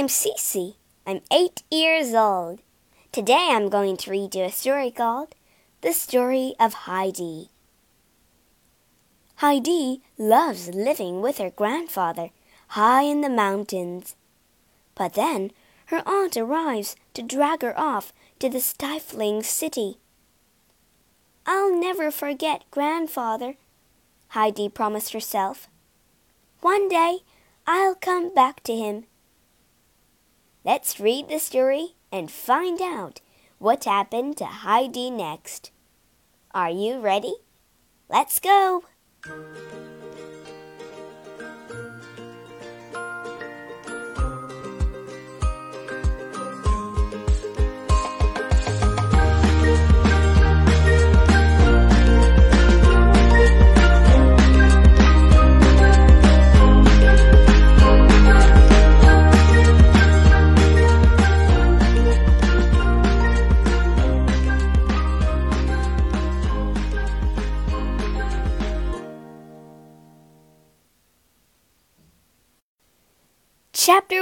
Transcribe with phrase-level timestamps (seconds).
[0.00, 0.76] I'm Cece.
[1.06, 2.60] I'm eight years old.
[3.12, 5.34] Today I'm going to read you a story called
[5.82, 7.50] The Story of Heidi.
[9.36, 12.30] Heidi loves living with her grandfather
[12.68, 14.16] high in the mountains.
[14.94, 15.50] But then
[15.88, 19.98] her aunt arrives to drag her off to the stifling city.
[21.44, 23.56] I'll never forget grandfather,
[24.28, 25.68] Heidi promised herself.
[26.62, 27.18] One day
[27.66, 29.04] I'll come back to him.
[30.64, 33.20] Let's read the story and find out
[33.58, 35.70] what happened to Heidi next.
[36.52, 37.34] Are you ready?
[38.10, 38.84] Let's go!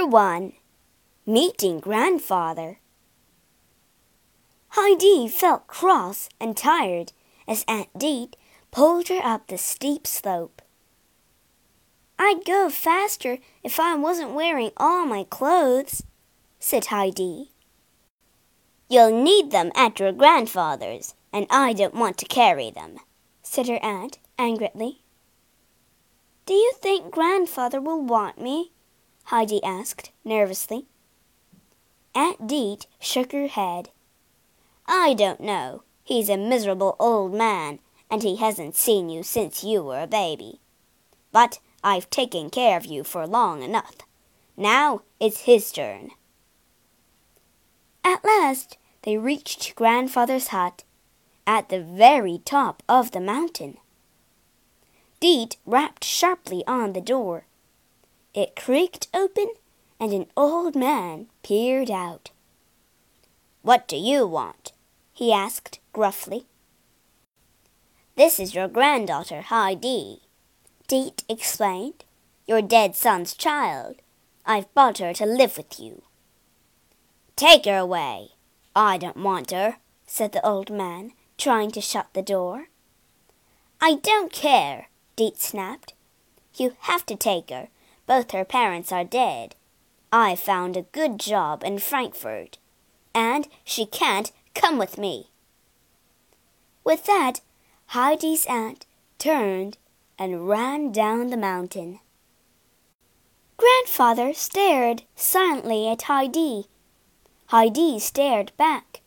[0.09, 0.53] 1
[1.27, 2.79] Meeting Grandfather
[4.69, 7.13] Heidi felt cross and tired
[7.47, 8.35] as Aunt Dete
[8.71, 10.63] pulled her up the steep slope.
[12.17, 16.01] I'd go faster if I wasn't wearing all my clothes,
[16.59, 17.51] said Heidi.
[18.89, 22.97] You'll need them at your grandfather's, and I don't want to carry them,
[23.43, 25.03] said her aunt angrily.
[26.47, 28.71] Do you think grandfather will want me?
[29.29, 30.87] Heidi asked nervously.
[32.15, 33.89] Aunt Dete shook her head.
[34.87, 35.83] I don't know.
[36.03, 37.77] He's a miserable old man,
[38.09, 40.59] and he hasn't seen you since you were a baby.
[41.31, 43.97] But I've taken care of you for long enough.
[44.57, 46.09] Now it's his turn.
[48.03, 50.83] At last they reached Grandfather's hut,
[51.45, 53.77] at the very top of the mountain.
[55.19, 57.45] Dete rapped sharply on the door.
[58.39, 59.49] It creaked open,
[59.99, 62.31] and an old man peered out.
[63.63, 64.71] What do you want?
[65.11, 66.45] he asked gruffly.
[68.15, 70.21] This is your granddaughter, Heidi,
[70.87, 72.05] Dete explained.
[72.47, 73.97] Your dead son's child.
[74.45, 76.03] I've bought her to live with you.
[77.35, 78.29] Take her away.
[78.73, 82.69] I don't want her, said the old man, trying to shut the door.
[83.81, 85.93] I don't care, Dete snapped.
[86.55, 87.67] You have to take her,
[88.09, 89.53] both her parents are dead.
[90.11, 92.57] I found a good job in Frankfurt,
[93.13, 95.29] and she can't come with me.
[96.83, 97.41] With that,
[97.89, 98.87] Heidi's aunt
[99.19, 99.77] turned
[100.17, 101.99] and ran down the mountain.
[103.57, 106.65] Grandfather stared silently at Heidi.
[107.49, 109.01] Heidi stared back.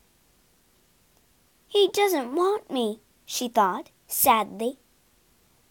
[1.66, 4.78] He doesn't want me, she thought sadly.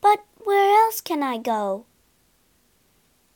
[0.02, 1.86] But where else can I go?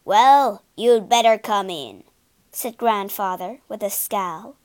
[0.05, 2.03] Well, you'd better come in,
[2.51, 4.55] said Grandfather with a scowl.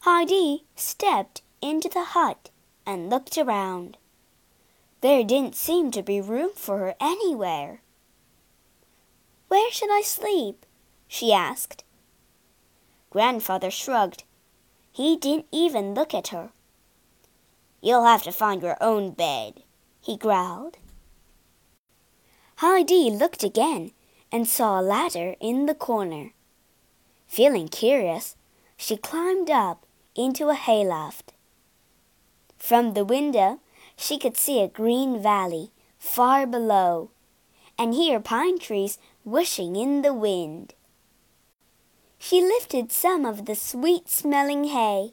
[0.00, 2.48] Heidi stepped into the hut
[2.86, 3.98] and looked around.
[5.02, 7.82] There didn't seem to be room for her anywhere.
[9.48, 10.64] Where should I sleep?
[11.06, 11.84] she asked.
[13.10, 14.24] Grandfather shrugged.
[14.92, 16.52] He didn't even look at her.
[17.82, 19.62] You'll have to find your own bed,
[20.00, 20.78] he growled.
[22.66, 23.90] Heidi looked again
[24.32, 26.32] and saw a ladder in the corner.
[27.26, 28.36] Feeling curious,
[28.78, 31.34] she climbed up into a hayloft.
[32.56, 33.60] From the window,
[33.98, 37.10] she could see a green valley far below
[37.78, 38.96] and hear pine trees
[39.26, 40.72] whooshing in the wind.
[42.18, 45.12] She lifted some of the sweet smelling hay,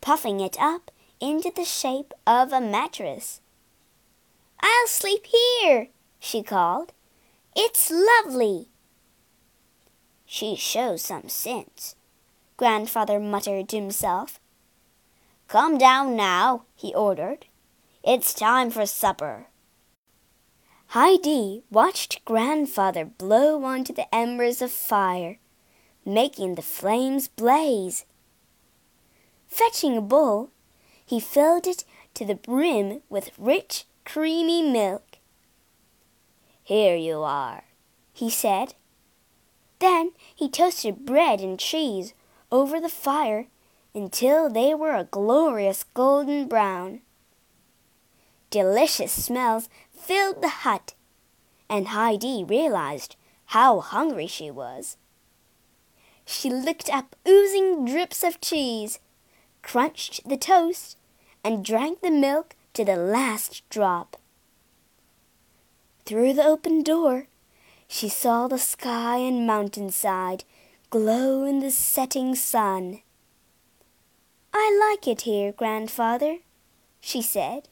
[0.00, 0.90] puffing it up
[1.20, 3.42] into the shape of a mattress.
[4.62, 5.88] I'll sleep here,
[6.18, 6.92] she called.
[7.54, 8.68] It's lovely.
[10.26, 11.94] She shows some sense,
[12.56, 14.40] Grandfather muttered to himself.
[15.48, 17.46] Come down now, he ordered.
[18.02, 19.46] It's time for supper.
[20.88, 25.38] Heidi watched Grandfather blow onto the embers of fire,
[26.04, 28.04] making the flames blaze.
[29.48, 30.50] Fetching a bowl,
[31.04, 35.05] he filled it to the brim with rich, creamy milk.
[36.66, 37.62] Here you are,
[38.12, 38.74] he said.
[39.78, 42.12] Then he toasted bread and cheese
[42.50, 43.46] over the fire
[43.94, 47.02] until they were a glorious golden brown.
[48.50, 50.94] Delicious smells filled the hut,
[51.70, 53.14] and Heidi realized
[53.54, 54.96] how hungry she was.
[56.24, 58.98] she licked up oozing drips of cheese,
[59.62, 60.98] crunched the toast,
[61.44, 64.16] and drank the milk to the last drop.
[66.06, 67.26] Through the open door,
[67.88, 70.44] she saw the sky and mountainside
[70.88, 73.00] glow in the setting sun.
[74.54, 76.38] I like it here, grandfather,
[77.00, 77.68] she said.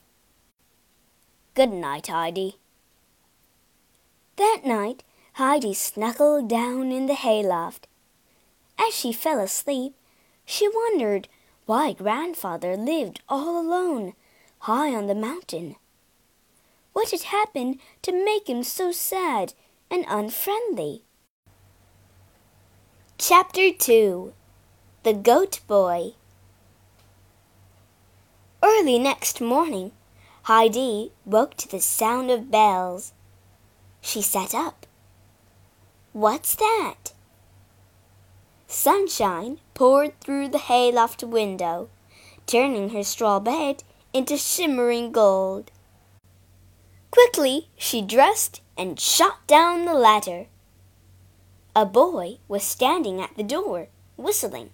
[1.55, 2.57] Good night, Heidi.
[4.35, 5.05] That night,
[5.35, 7.87] Heidi snuggled down in the hayloft.
[8.77, 9.95] As she fell asleep,
[10.45, 11.29] she wondered
[11.67, 14.15] why grandfather lived all alone,
[14.59, 15.77] high on the mountain.
[16.95, 19.53] What had happened to make him so sad
[19.91, 21.03] and unfriendly?
[23.19, 24.33] Chapter 2
[25.03, 26.13] The Goat Boy
[28.63, 29.91] Early next morning,
[30.45, 33.13] Heidi woke to the sound of bells.
[34.01, 34.87] She sat up.
[36.13, 37.13] What's that?
[38.69, 41.89] Sunshine poured through the hayloft window,
[42.47, 43.83] turning her straw bed
[44.13, 45.73] into shimmering gold.
[47.15, 50.47] Quickly she dressed and shot down the ladder.
[51.77, 54.71] A boy was standing at the door, whistling.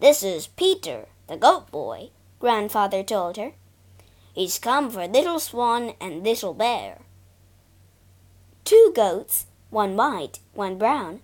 [0.00, 2.08] This is Peter, the goat boy,
[2.38, 3.52] grandfather told her.
[4.32, 7.00] He's come for Little Swan and Little Bear.
[8.64, 11.20] Two goats, one white, one brown,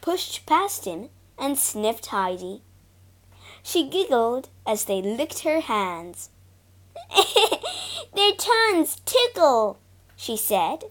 [0.00, 2.62] pushed past him and sniffed Heidi.
[3.62, 6.30] She giggled as they licked her hands.
[8.14, 9.78] Their tongues tickle,
[10.16, 10.84] she said.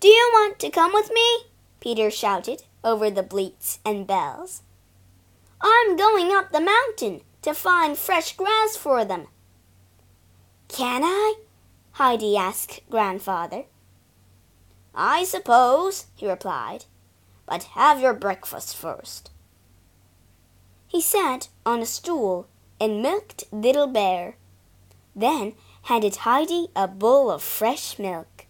[0.00, 1.46] Do you want to come with me?
[1.80, 4.62] Peter shouted over the bleats and bells.
[5.60, 9.26] I'm going up the mountain to find fresh grass for them.
[10.68, 11.34] Can I?
[11.92, 13.64] Heidi asked Grandfather.
[14.94, 16.86] I suppose, he replied
[17.46, 19.30] but have your breakfast first.
[20.88, 22.48] He sat on a stool
[22.80, 24.36] and milked Little Bear,
[25.16, 28.46] then handed Heidi a bowl of fresh milk.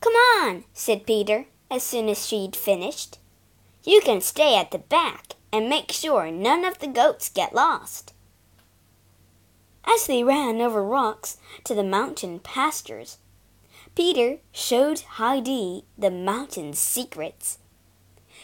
[0.00, 3.18] Come on, said Peter as soon as she'd finished.
[3.84, 8.14] You can stay at the back and make sure none of the goats get lost.
[9.84, 13.18] As they ran over rocks to the mountain pastures,
[13.96, 17.58] Peter showed Heidi the mountain's secrets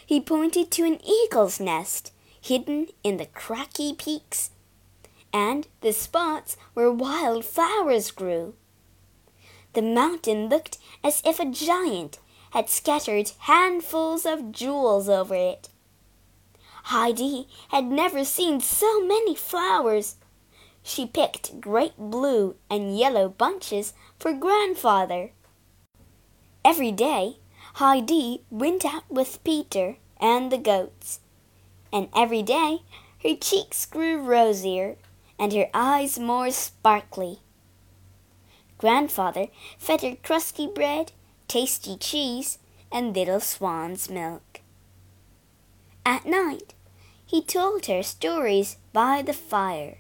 [0.06, 4.50] he pointed to an eagle's nest hidden in the cracky peaks
[5.36, 8.54] and the spots where wild flowers grew.
[9.74, 12.18] The mountain looked as if a giant
[12.52, 15.68] had scattered handfuls of jewels over it.
[16.84, 20.16] Heidi had never seen so many flowers.
[20.82, 25.32] She picked great blue and yellow bunches for grandfather.
[26.64, 27.36] Every day
[27.74, 31.20] Heidi went out with Peter and the goats,
[31.92, 32.84] and every day
[33.22, 34.96] her cheeks grew rosier
[35.38, 37.40] and her eyes more sparkly.
[38.78, 39.46] Grandfather
[39.78, 41.12] fed her crusty bread,
[41.48, 42.58] tasty cheese,
[42.92, 44.60] and little swan's milk.
[46.04, 46.74] At night,
[47.24, 49.98] he told her stories by the fire.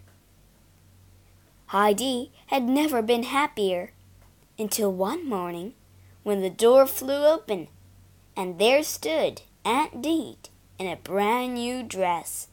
[1.66, 3.92] Heidi had never been happier
[4.58, 5.74] until one morning
[6.22, 7.68] when the door flew open,
[8.36, 12.48] and there stood Aunt Dete in a brand new dress.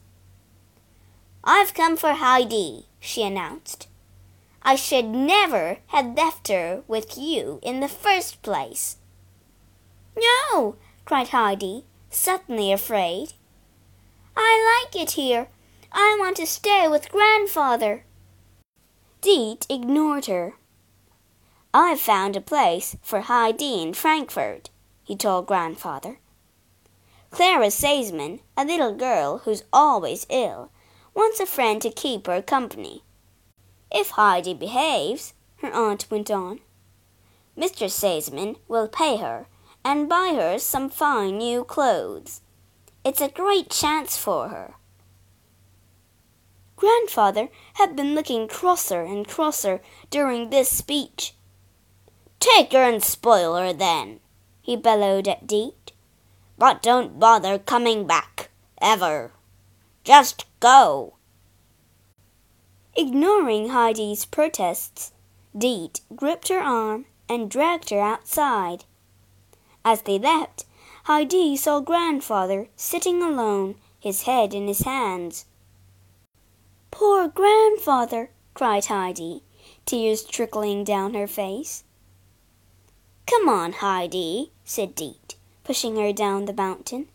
[1.46, 3.86] I've come for Heidi, she announced.
[4.62, 8.96] I should never have left her with you in the first place.
[10.16, 13.34] No, cried Heidi, suddenly afraid.
[14.34, 15.48] I like it here.
[15.92, 18.04] I want to stay with grandfather.
[19.20, 20.54] Dete ignored her.
[21.74, 24.70] I've found a place for Heidi in Frankfurt,
[25.02, 26.20] he told grandfather.
[27.30, 30.70] Clara Sesemann, a little girl who's always ill,
[31.14, 33.02] wants a friend to keep her company.
[33.90, 36.60] If Heidi behaves, her aunt went on,
[37.56, 37.88] Mr.
[37.88, 39.46] Sesemann will pay her
[39.84, 42.40] and buy her some fine new clothes.
[43.04, 44.74] It's a great chance for her.
[46.76, 49.80] Grandfather had been looking crosser and crosser
[50.10, 51.34] during this speech.
[52.40, 54.20] Take her and spoil her then,
[54.60, 55.92] he bellowed at Dete.
[56.58, 59.32] But don't bother coming back, ever.
[60.04, 61.14] Just go.
[62.94, 65.12] Ignoring Heidi's protests,
[65.56, 68.84] Dete gripped her arm and dragged her outside.
[69.82, 70.66] As they left,
[71.04, 75.46] Heidi saw grandfather sitting alone, his head in his hands.
[76.90, 79.42] Poor grandfather, cried Heidi,
[79.86, 81.82] tears trickling down her face.
[83.26, 87.08] Come on, Heidi, said Dete, pushing her down the mountain.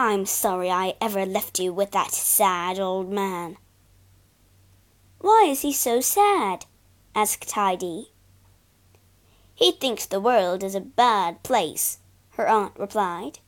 [0.00, 3.56] I'm sorry I ever left you with that sad old man.
[5.20, 6.66] Why is he so sad?
[7.16, 8.12] asked Heidi.
[9.56, 11.98] He thinks the world is a bad place,
[12.34, 13.40] her aunt replied.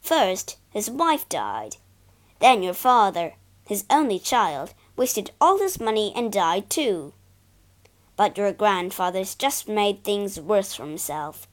[0.00, 1.78] First, his wife died.
[2.38, 3.34] Then your father,
[3.66, 7.14] his only child, wasted all his money and died too.
[8.14, 11.48] But your grandfather's just made things worse for himself.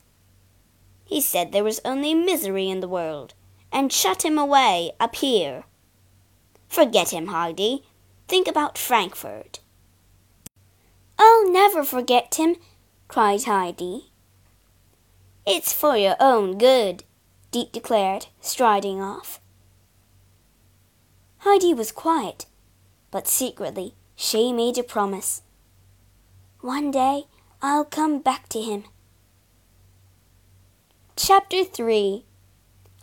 [1.06, 3.34] He said there was only misery in the world,
[3.76, 5.66] and shut him away up here.
[6.70, 7.84] Forget him, Heidi.
[8.26, 9.60] Think about Frankfurt.
[11.20, 12.56] I'll never forget him,
[13.10, 14.12] cried Heidi.
[15.46, 17.04] It's for your own good,
[17.52, 19.42] Dete declared, striding off.
[21.40, 22.46] Heidi was quiet,
[23.12, 25.42] but secretly she made a promise.
[26.62, 27.26] One day
[27.62, 28.86] I'll come back to him.
[31.18, 32.24] Chapter 3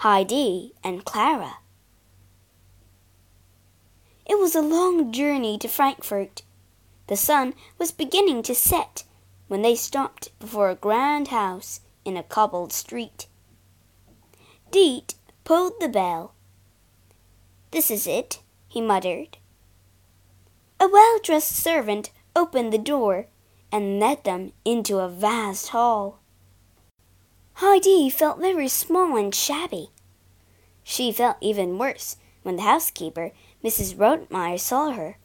[0.03, 1.59] Heidi and Clara
[4.27, 6.43] It was a long journey to Frankfurt.
[7.07, 9.05] The sun was beginning to set
[9.47, 13.29] when they stopped before a grand house in a cobbled street.
[14.73, 16.35] Dete pulled the bell.
[17.71, 19.39] This is it, he muttered.
[20.81, 23.29] A well dressed servant opened the door
[23.71, 26.22] and led them into a vast hall.
[27.55, 29.91] Heidi felt very small and shabby.
[30.83, 33.33] She felt even worse when the housekeeper,
[33.63, 33.97] Mrs.
[33.97, 35.19] Rottenmeier, saw her.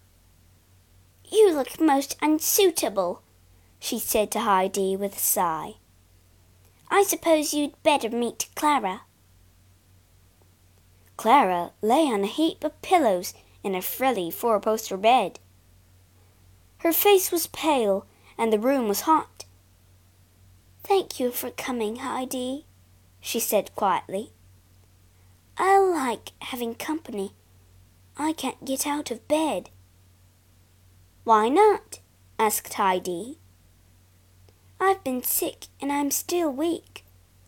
[1.29, 3.22] You look most unsuitable,
[3.79, 5.75] she said to Heidi with a sigh.
[6.89, 9.01] I suppose you'd better meet Clara.
[11.17, 15.39] Clara lay on a heap of pillows in a frilly four-poster bed.
[16.79, 18.05] Her face was pale
[18.38, 19.37] and the room was hot.
[20.88, 22.65] Thank you for coming, Heidi,
[23.20, 24.32] she said quietly.
[25.58, 27.34] I like having company.
[28.15, 29.70] I can't get out of bed.
[31.25, 32.00] Why not?
[32.39, 33.38] asked Heidi.
[34.79, 37.03] I've been sick and I'm still weak,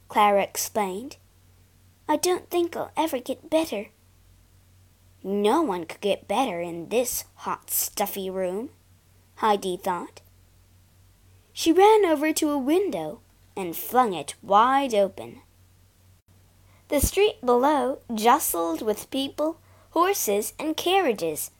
[0.10, 1.16] Clara explained.
[2.10, 3.86] I don't think I'll ever get better.
[5.24, 8.72] No one could get better in this hot, stuffy room,
[9.36, 10.20] Heidi thought.
[11.54, 13.22] She ran over to a window
[13.56, 15.42] and flung it wide open.
[16.90, 19.60] The street below jostled with people,
[19.92, 21.52] horses, and carriages.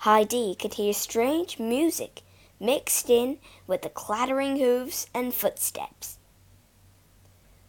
[0.00, 2.22] Heidi could hear strange music
[2.60, 6.18] mixed in with the clattering hoofs and footsteps.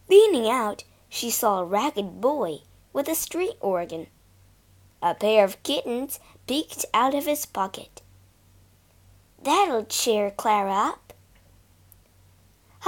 [0.08, 2.60] Leaning out, she saw a ragged boy
[2.92, 4.06] with a street organ.
[5.02, 8.02] A pair of kittens peeked out of his pocket.
[9.42, 11.12] That'll cheer Clara up.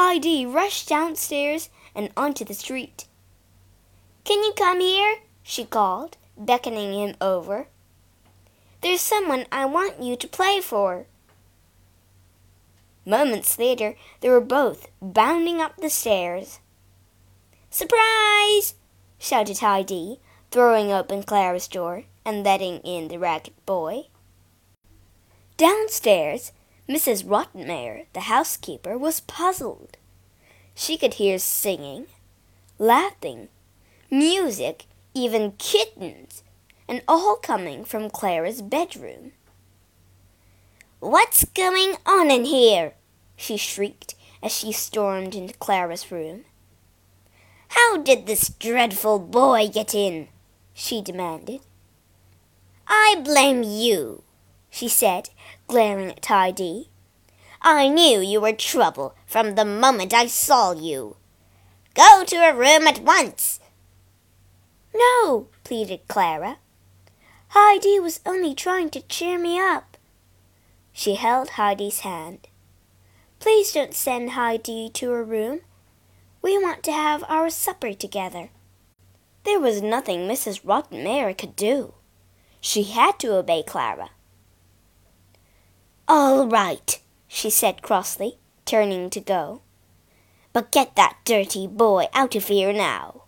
[0.03, 3.05] Heidi rushed downstairs and onto the street.
[4.25, 5.19] Can you come here?
[5.43, 7.67] she called, beckoning him over.
[8.81, 11.05] There's someone I want you to play for.
[13.05, 16.61] Moments later, they were both bounding up the stairs.
[17.69, 18.77] Surprise!
[19.19, 20.19] shouted Heidi,
[20.51, 24.05] throwing open Clara's door and letting in the ragged boy.
[25.59, 26.53] Downstairs,
[26.91, 27.25] Mrs.
[27.25, 29.97] Rottenmeier, the housekeeper, was puzzled.
[30.75, 32.07] She could hear singing,
[32.81, 33.47] laughing,
[34.11, 36.43] music, even kittens,
[36.89, 39.31] and all coming from Clara's bedroom.
[40.99, 42.95] What's going on in here?
[43.37, 46.45] she shrieked as she stormed into Clara's room.
[47.69, 50.27] How did this dreadful boy get in?
[50.75, 51.61] she demanded.
[52.89, 54.25] I blame you,
[54.71, 55.31] she said,
[55.67, 56.89] glaring at Heidi.
[57.61, 61.17] I knew you were trouble from the moment I saw you.
[61.95, 63.61] Go to your room at once.
[64.95, 66.59] No, pleaded Clara.
[67.49, 69.97] Heidi was only trying to cheer me up.
[70.93, 72.49] She held Heidi's hand.
[73.41, 75.61] Please don't send Heidi to her room.
[76.43, 78.51] We want to have our supper together.
[79.45, 80.63] There was nothing Mrs.
[80.63, 81.95] Rottenmeier could do.
[82.61, 84.11] She had to obey Clara.
[86.13, 86.99] All right,
[87.29, 89.61] she said crossly, turning to go.
[90.53, 93.27] But get that dirty boy out of here now.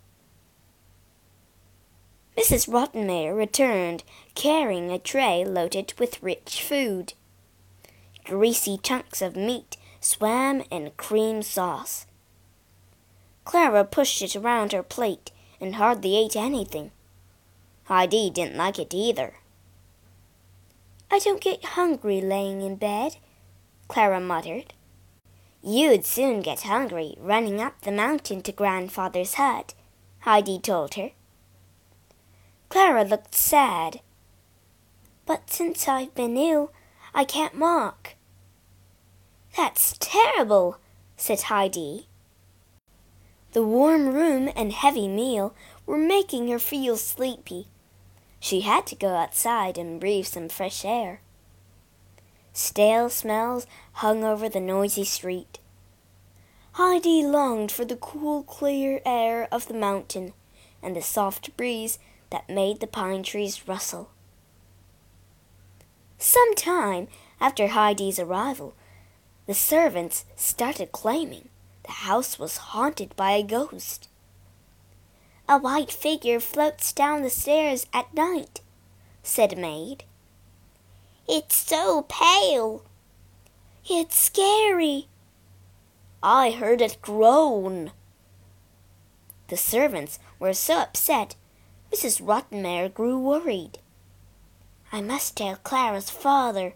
[2.37, 2.69] Mrs.
[2.69, 4.03] Rottenmeier returned,
[4.35, 7.15] carrying a tray loaded with rich food.
[8.25, 12.07] Greasy chunks of meat swam in cream sauce.
[13.45, 16.91] Clara pushed it around her plate and hardly ate anything.
[17.85, 19.35] Heidi didn't like it either.
[21.13, 23.17] I don't get hungry laying in bed,
[23.87, 24.73] Clara muttered.
[25.63, 29.75] You'd soon get hungry running up the mountain to grandfather's hut,
[30.21, 31.11] Heidi told her.
[32.71, 34.01] Clara looked sad.
[35.27, 36.73] But since I've been ill,
[37.13, 38.15] I can't walk.
[39.55, 40.79] That's terrible,
[41.19, 42.09] said Heidi.
[43.53, 45.55] The warm room and heavy meal
[45.85, 47.69] were making her feel sleepy.
[48.43, 51.21] She had to go outside and breathe some fresh air.
[52.53, 55.61] Stale smells hung over the noisy street.
[56.73, 60.33] Heidi longed for the cool, clear air of the mountain
[60.83, 64.11] and the soft breeze that made the pine trees rustle.
[66.19, 67.07] Some time
[67.41, 68.75] after Heidi's arrival,
[69.47, 71.49] the servants started claiming
[71.85, 74.09] the house was haunted by a ghost.
[75.53, 78.63] A white figure floats down the stairs at night,
[79.23, 80.05] said a maid.
[81.29, 82.87] It's so pale.
[83.87, 85.09] It's scary.
[86.23, 87.93] I heard it groan.
[89.49, 91.35] The servants were so upset,
[91.93, 92.23] Mrs.
[92.23, 93.79] Rottenmeier grew worried.
[94.91, 96.73] I must tell Clara's father,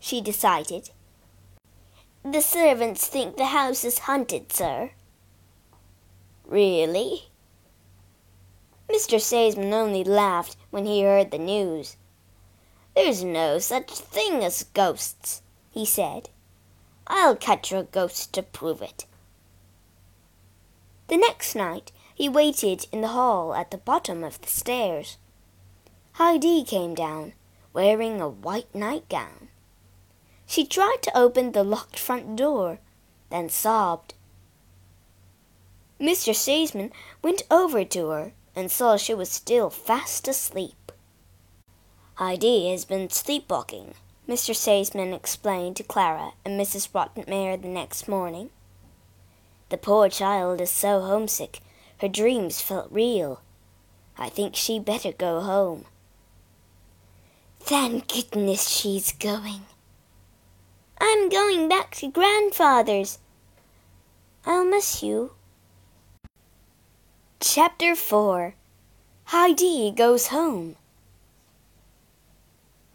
[0.00, 0.90] she decided.
[2.24, 4.90] The servants think the house is haunted, sir.
[6.44, 7.30] Really?
[8.88, 9.20] Mr.
[9.20, 11.96] Sesemann only laughed when he heard the news.
[12.94, 16.30] There's no such thing as ghosts, he said.
[17.06, 19.06] I'll catch a ghost to prove it.
[21.08, 25.18] The next night he waited in the hall at the bottom of the stairs.
[26.12, 27.34] Heidi came down
[27.72, 29.48] wearing a white nightgown.
[30.46, 32.78] She tried to open the locked front door,
[33.28, 34.14] then sobbed.
[36.00, 36.34] Mr.
[36.34, 40.90] Sesemann went over to her and saw she was still fast asleep.
[42.14, 43.94] Heidi has been sleepwalking,
[44.26, 44.54] Mr.
[44.54, 46.88] Sesemann explained to Clara and Mrs.
[46.90, 48.48] Rottenmeier the next morning.
[49.68, 51.60] The poor child is so homesick,
[51.98, 53.42] her dreams felt real.
[54.18, 55.84] I think she better go home.
[57.60, 59.62] Thank goodness she's going.
[60.98, 63.18] I'm going back to grandfather's.
[64.46, 65.32] I'll miss you.
[67.38, 68.54] Chapter 4
[69.24, 70.76] Heidi Goes Home.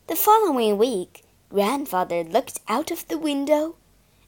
[0.08, 3.75] The following week, grandfather looked out of the window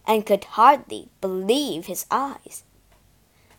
[0.06, 2.64] and could hardly believe his eyes.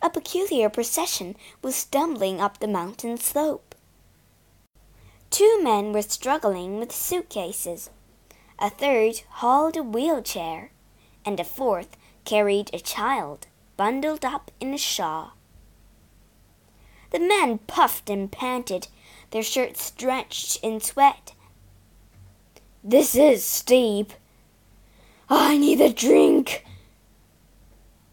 [0.01, 3.75] A peculiar procession was stumbling up the mountain slope.
[5.29, 7.89] Two men were struggling with suitcases.
[8.59, 10.71] A third hauled a wheelchair,
[11.25, 15.34] and a fourth carried a child bundled up in a shawl.
[17.15, 18.89] The men puffed and panted,
[19.31, 21.31] their shirts drenched in sweat.
[22.83, 24.11] This is steep.
[25.29, 26.65] I need a drink.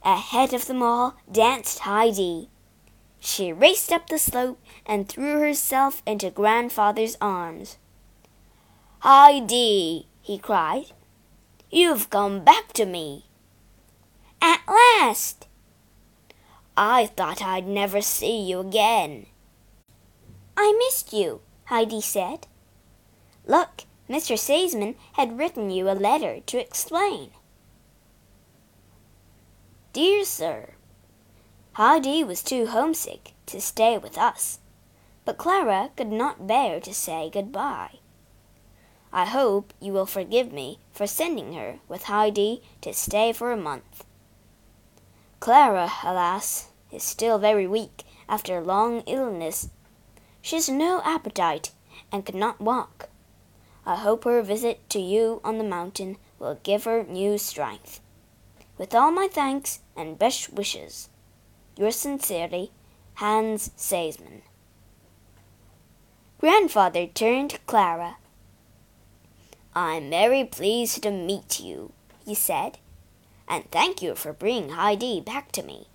[0.04, 2.48] Ahead of them all danced Heidi.
[3.18, 7.78] She raced up the slope and threw herself into grandfather's arms.
[9.00, 10.92] Heidi, he cried,
[11.72, 13.26] you've come back to me.
[14.40, 15.48] At last!
[16.76, 19.26] I thought I'd never see you again.
[20.56, 22.46] I missed you, Heidi said.
[23.46, 24.38] Look, Mr.
[24.38, 27.30] Sesemann had written you a letter to explain.
[29.92, 30.74] Dear Sir,
[31.74, 34.60] Heidi was too homesick to stay with us,
[35.24, 37.98] but Clara could not bear to say good-bye.
[39.12, 43.56] I hope you will forgive me for sending her with Heidi to stay for a
[43.56, 44.04] month.
[45.42, 49.70] Clara, alas, is still very weak after a long illness.
[50.40, 51.72] She has no appetite
[52.12, 53.08] and cannot walk.
[53.84, 58.00] I hope her visit to you on the mountain will give her new strength.
[58.78, 61.08] With all my thanks and best wishes.
[61.76, 62.70] Yours sincerely,
[63.14, 64.42] Hans Sesemann.
[66.38, 68.18] Grandfather turned to Clara.
[69.74, 71.90] I'm very pleased to meet you,
[72.24, 72.78] he said,
[73.48, 75.88] and thank you for bringing Heidi back to me.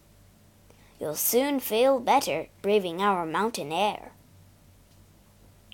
[0.99, 4.11] You'll soon feel better breathing our mountain air.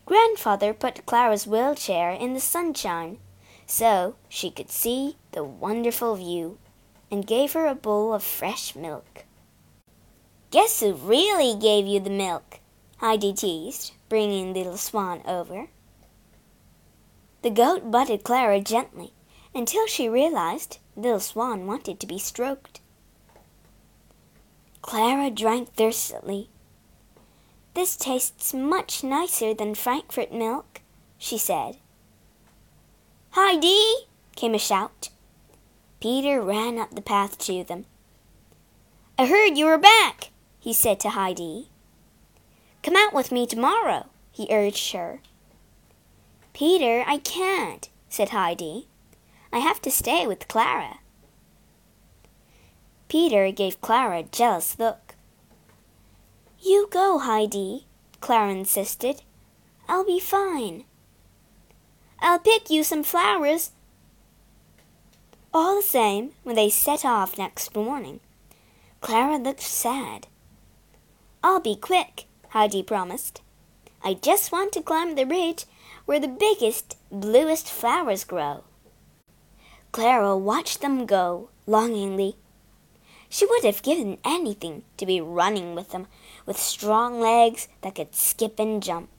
[0.06, 3.20] Grandfather put Clara's wheelchair in the sunshine
[3.66, 6.58] so she could see the wonderful view
[7.10, 9.26] and gave her a bowl of fresh milk.
[10.52, 12.60] Guess who really gave you the milk?
[12.98, 15.68] Heidi teased, bringing Little Swan over.
[17.42, 19.14] The goat butted Clara gently
[19.56, 22.80] until she realized Little Swan wanted to be stroked.
[24.82, 26.50] Clara drank thirstily.
[27.74, 30.82] This tastes much nicer than Frankfurt milk,
[31.18, 31.78] she said.
[33.32, 34.08] Heidi!
[34.36, 35.10] came a shout.
[36.00, 37.86] Peter ran up the path to them.
[39.18, 40.30] I heard you were back
[40.64, 41.68] he said to Heidi.
[42.84, 44.06] Come out with me tomorrow.
[44.32, 45.20] he urged her.
[46.54, 48.88] Peter, I can't, said Heidi.
[49.54, 50.98] I have to stay with Clara.
[53.08, 55.14] Peter gave Clara a jealous look.
[56.60, 57.86] You go, Heidi,
[58.20, 59.22] Clara insisted.
[59.88, 60.86] I'll be fine.
[62.20, 63.70] I'll pick you some flowers.
[65.54, 68.22] All the same, when they set off next morning,
[69.02, 70.26] Clara looked sad.
[71.44, 73.42] I'll be quick, Heidi promised.
[74.04, 75.66] I just want to climb the ridge
[76.06, 78.64] where the biggest, bluest flowers grow.
[79.94, 82.36] Clara watched them go longingly.
[83.30, 86.08] She would have given anything to be running with them
[86.48, 89.12] with strong legs that could skip and jump.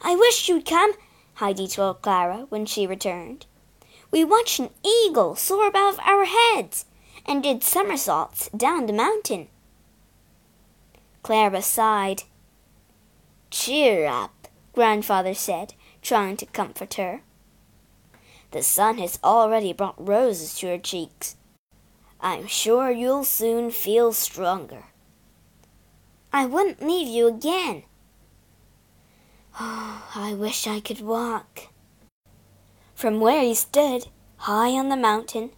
[0.00, 0.94] I wish you'd come,
[1.34, 3.44] Heidi told Clara when she returned.
[4.10, 6.86] We watched an eagle soar above our heads
[7.26, 9.48] and did somersaults down the mountain.
[11.22, 12.22] Clara sighed.
[13.50, 17.20] Cheer up, Grandfather said, trying to comfort her.
[18.50, 21.36] The sun has already brought roses to your cheeks.
[22.20, 24.84] I'm sure you'll soon feel stronger.
[26.32, 27.84] I wouldn't leave you again.
[29.60, 31.68] Oh, I wish I could walk.
[32.94, 34.08] From where he stood,
[34.38, 35.50] high on the mountain,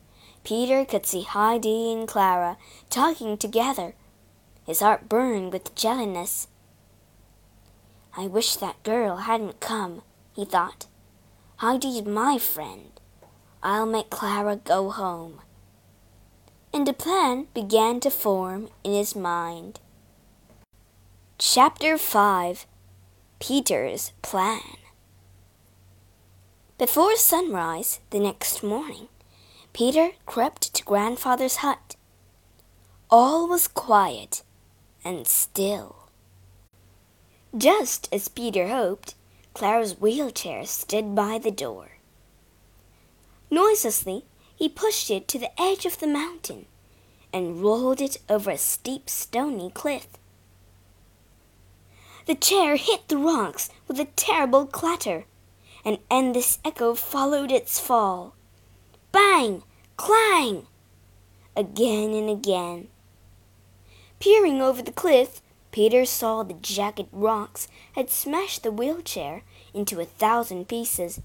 [0.42, 2.56] Peter could see Heidi and Clara
[2.88, 3.94] talking together.
[4.66, 6.48] His heart burned with jealousy.
[8.16, 10.02] I wish that girl hadn't come,
[10.34, 10.86] he thought.
[11.60, 12.90] Heidi's my friend.
[13.62, 15.42] I'll make Clara go home.
[16.72, 19.78] And a plan began to form in his mind.
[21.36, 22.64] Chapter 5
[23.40, 24.78] Peter's Plan
[26.78, 29.08] Before sunrise the next morning,
[29.74, 31.94] Peter crept to Grandfather's hut.
[33.10, 34.42] All was quiet
[35.04, 36.08] and still.
[37.54, 39.14] Just as Peter hoped,
[39.54, 41.98] Clara's wheelchair stood by the door.
[43.50, 46.66] Noiselessly, he pushed it to the edge of the mountain
[47.32, 50.06] and rolled it over a steep stony cliff.
[52.26, 55.24] The chair hit the rocks with a terrible clatter.
[55.84, 58.34] and endless echo followed its fall.
[59.12, 59.62] Bang!
[59.96, 60.66] Clang!
[61.56, 62.88] Again and again.
[64.18, 65.40] Peering over the cliff,
[65.72, 71.20] Peter saw the jagged rocks had smashed the wheelchair into a thousand pieces.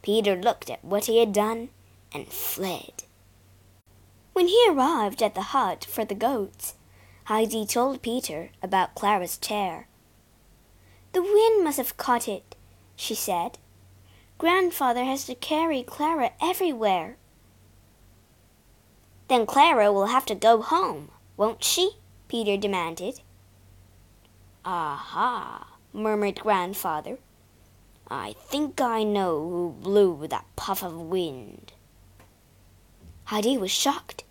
[0.00, 1.68] Peter looked at what he had done
[2.12, 3.04] and fled.
[4.32, 6.74] When he arrived at the hut for the goats,
[7.24, 9.88] Heidi told Peter about Clara's chair.
[11.12, 12.54] The wind must have caught it,
[12.94, 13.58] she said.
[14.38, 17.16] Grandfather has to carry Clara everywhere.
[19.28, 21.92] Then Clara will have to go home, won't she?
[22.28, 23.20] Peter demanded.
[24.68, 27.18] Aha, murmured Grandfather.
[28.08, 31.72] I think I know who blew that puff of wind.
[33.26, 34.24] Heidi was shocked.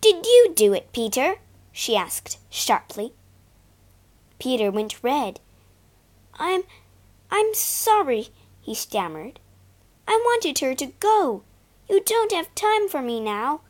[0.00, 1.38] Did you do it, Peter?
[1.72, 3.12] she asked sharply.
[4.38, 5.40] Peter went red.
[6.34, 6.62] I'm
[7.28, 8.28] I'm sorry,
[8.60, 9.40] he stammered.
[10.06, 11.42] I wanted her to go.
[11.88, 13.62] You don't have time for me now.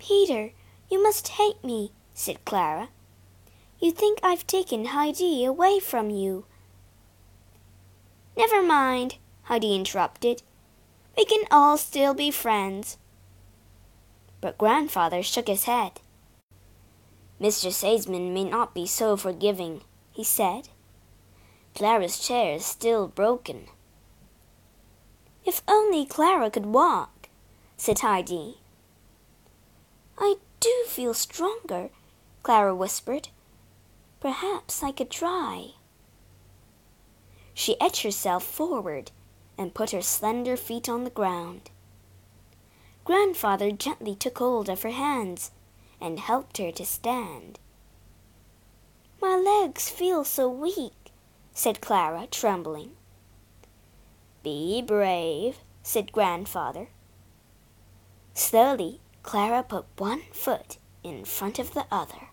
[0.00, 0.50] Peter,
[0.90, 2.88] you must hate me, said Clara.
[3.84, 6.46] You think I've taken Heidi away from you.
[8.34, 10.42] Never mind, Heidi interrupted.
[11.18, 12.96] We can all still be friends.
[14.40, 16.00] But grandfather shook his head.
[17.38, 17.70] Mr.
[17.70, 20.70] Sesemann may not be so forgiving, he said.
[21.74, 23.66] Clara's chair is still broken.
[25.44, 27.28] If only Clara could walk,
[27.76, 28.60] said Heidi.
[30.16, 31.90] I do feel stronger,
[32.42, 33.28] Clara whispered.
[34.24, 35.72] Perhaps I could try.
[37.52, 39.10] She edged herself forward
[39.58, 41.68] and put her slender feet on the ground.
[43.04, 45.50] Grandfather gently took hold of her hands
[46.00, 47.58] and helped her to stand.
[49.20, 51.12] My legs feel so weak,
[51.52, 52.92] said Clara, trembling.
[54.42, 56.88] Be brave, said Grandfather.
[58.32, 62.30] Slowly, Clara put one foot in front of the other.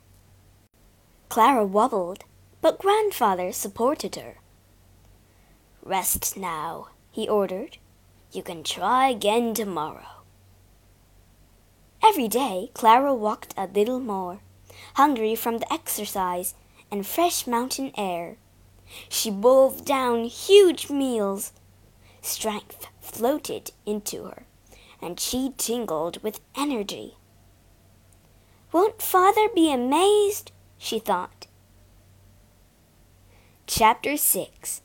[1.32, 2.26] Clara wobbled,
[2.60, 4.40] but Grandfather supported her.
[5.82, 7.78] Rest now, he ordered.
[8.34, 10.24] You can try again tomorrow.
[12.04, 14.42] Every day Clara walked a little more,
[14.96, 16.54] hungry from the exercise
[16.92, 18.36] and fresh mountain air.
[19.08, 21.54] She wolfed down huge meals.
[22.22, 24.44] Strength floated into her,
[25.02, 27.16] and she tingled with energy.
[28.74, 30.52] Won't father be amazed?
[30.84, 31.46] She thought.
[33.68, 34.82] Chapter 6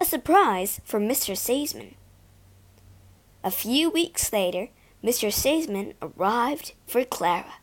[0.00, 1.36] A Surprise for Mr.
[1.36, 1.96] Sesemann.
[3.42, 4.68] A few weeks later,
[5.02, 5.32] Mr.
[5.32, 7.54] Sesemann arrived for Clara.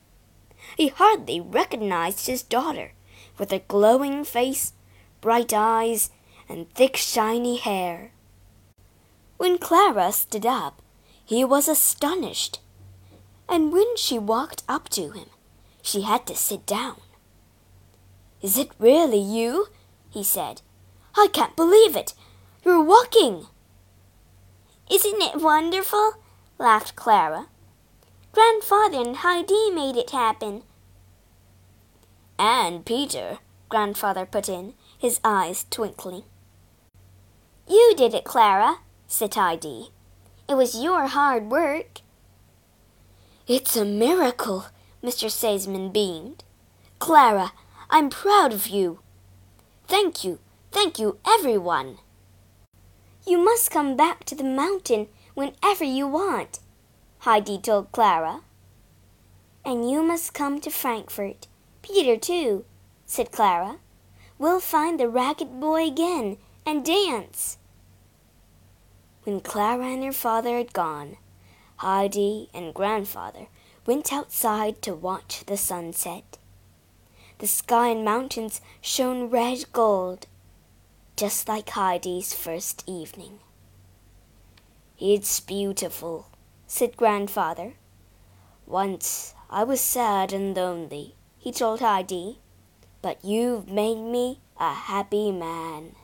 [0.75, 2.91] He hardly recognized his daughter,
[3.37, 4.73] with her glowing face,
[5.21, 6.09] bright eyes,
[6.49, 8.11] and thick shiny hair.
[9.37, 10.81] When Clara stood up,
[11.23, 12.59] he was astonished,
[13.47, 15.29] and when she walked up to him,
[15.81, 16.97] she had to sit down.
[18.41, 19.67] Is it really you?
[20.09, 20.61] he said.
[21.15, 22.13] I can't believe it.
[22.63, 23.47] You're walking.
[24.89, 26.13] Isn't it wonderful?
[26.57, 27.47] laughed Clara.
[28.31, 30.63] Grandfather and Heidi made it happen.
[32.37, 36.23] And Peter, Grandfather put in, his eyes twinkling.
[37.67, 39.89] You did it, Clara, said Heidi.
[40.47, 42.01] It was your hard work.
[43.47, 44.65] It's a miracle,
[45.03, 45.29] Mr.
[45.29, 46.43] Sesemann beamed.
[46.99, 47.51] Clara,
[47.91, 48.99] I'm proud of you.
[49.87, 50.39] Thank you,
[50.71, 51.97] thank you, everyone.
[53.25, 56.59] You must come back to the mountain whenever you want,
[57.19, 58.41] Heidi told Clara.
[59.65, 61.47] And you must come to Frankfurt.
[61.81, 62.65] Peter, too,
[63.05, 63.77] said Clara.
[64.37, 67.57] We'll find the ragged boy again and dance.
[69.23, 71.17] When Clara and her father had gone,
[71.77, 73.47] Heidi and grandfather
[73.85, 76.38] went outside to watch the sunset.
[77.39, 80.27] The sky and mountains shone red gold,
[81.15, 83.39] just like Heidi's first evening.
[84.99, 86.27] It's beautiful,
[86.67, 87.75] said grandfather.
[88.67, 92.39] Once I was sad and lonely, he told Heidi,
[93.01, 95.95] but you've made me a happy man.